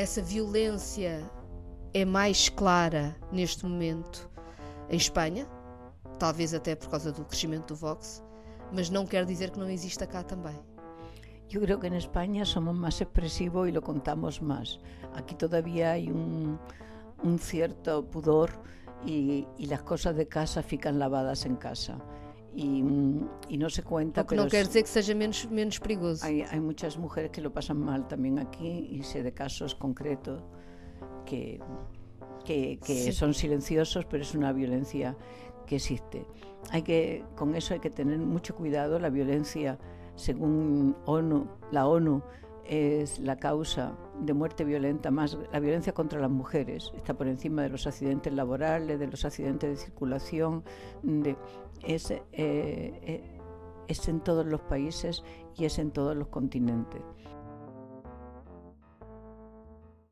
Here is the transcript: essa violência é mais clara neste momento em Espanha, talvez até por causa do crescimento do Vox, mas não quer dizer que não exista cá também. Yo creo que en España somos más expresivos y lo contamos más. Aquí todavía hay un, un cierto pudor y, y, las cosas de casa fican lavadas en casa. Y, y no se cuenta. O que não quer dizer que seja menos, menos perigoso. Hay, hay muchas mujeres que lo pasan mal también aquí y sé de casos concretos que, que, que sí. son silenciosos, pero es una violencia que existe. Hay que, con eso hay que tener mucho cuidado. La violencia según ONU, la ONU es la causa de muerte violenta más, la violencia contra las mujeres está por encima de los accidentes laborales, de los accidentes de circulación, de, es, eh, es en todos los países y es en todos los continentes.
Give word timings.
essa 0.00 0.22
violência 0.22 1.30
é 1.92 2.06
mais 2.06 2.48
clara 2.48 3.14
neste 3.30 3.66
momento 3.66 4.30
em 4.88 4.96
Espanha, 4.96 5.46
talvez 6.18 6.54
até 6.54 6.74
por 6.74 6.88
causa 6.88 7.12
do 7.12 7.22
crescimento 7.26 7.74
do 7.74 7.76
Vox, 7.76 8.24
mas 8.72 8.88
não 8.88 9.04
quer 9.04 9.26
dizer 9.26 9.50
que 9.50 9.58
não 9.58 9.68
exista 9.68 10.06
cá 10.06 10.22
também. 10.22 10.58
Yo 11.50 11.60
creo 11.60 11.78
que 11.78 11.88
en 11.88 11.94
España 11.94 12.46
somos 12.46 12.74
más 12.74 12.98
expresivos 13.02 13.68
y 13.68 13.72
lo 13.72 13.82
contamos 13.82 14.40
más. 14.40 14.80
Aquí 15.14 15.34
todavía 15.34 15.92
hay 15.92 16.08
un, 16.10 16.58
un 17.22 17.38
cierto 17.38 18.08
pudor 18.08 18.52
y, 19.04 19.46
y, 19.58 19.66
las 19.66 19.82
cosas 19.82 20.16
de 20.16 20.26
casa 20.26 20.62
fican 20.62 20.98
lavadas 20.98 21.44
en 21.44 21.56
casa. 21.56 21.98
Y, 22.52 22.82
y 23.48 23.58
no 23.58 23.70
se 23.70 23.82
cuenta. 23.82 24.22
O 24.22 24.24
que 24.24 24.34
não 24.34 24.48
quer 24.48 24.66
dizer 24.66 24.82
que 24.82 24.88
seja 24.88 25.14
menos, 25.14 25.48
menos 25.50 25.78
perigoso. 25.78 26.26
Hay, 26.26 26.42
hay 26.42 26.58
muchas 26.58 26.98
mujeres 26.98 27.30
que 27.30 27.40
lo 27.40 27.52
pasan 27.52 27.78
mal 27.78 28.08
también 28.08 28.38
aquí 28.40 28.88
y 28.90 29.04
sé 29.04 29.22
de 29.22 29.32
casos 29.32 29.76
concretos 29.76 30.42
que, 31.24 31.60
que, 32.44 32.80
que 32.84 32.94
sí. 32.94 33.12
son 33.12 33.34
silenciosos, 33.34 34.04
pero 34.06 34.24
es 34.24 34.34
una 34.34 34.52
violencia 34.52 35.16
que 35.66 35.76
existe. 35.76 36.26
Hay 36.72 36.82
que, 36.82 37.24
con 37.36 37.54
eso 37.54 37.74
hay 37.74 37.80
que 37.80 37.90
tener 37.90 38.18
mucho 38.18 38.56
cuidado. 38.56 38.98
La 38.98 39.10
violencia 39.10 39.78
según 40.16 40.96
ONU, 41.06 41.46
la 41.70 41.86
ONU 41.86 42.22
es 42.70 43.18
la 43.18 43.36
causa 43.36 43.98
de 44.20 44.32
muerte 44.32 44.64
violenta 44.64 45.10
más, 45.10 45.36
la 45.52 45.58
violencia 45.58 45.92
contra 45.92 46.20
las 46.20 46.30
mujeres 46.30 46.92
está 46.96 47.14
por 47.14 47.26
encima 47.26 47.62
de 47.62 47.68
los 47.68 47.84
accidentes 47.88 48.32
laborales, 48.32 49.00
de 49.00 49.08
los 49.08 49.24
accidentes 49.24 49.70
de 49.70 49.76
circulación, 49.76 50.62
de, 51.02 51.36
es, 51.84 52.12
eh, 52.12 53.40
es 53.88 54.08
en 54.08 54.20
todos 54.20 54.46
los 54.46 54.60
países 54.60 55.24
y 55.56 55.64
es 55.64 55.80
en 55.80 55.90
todos 55.90 56.16
los 56.16 56.28
continentes. 56.28 57.02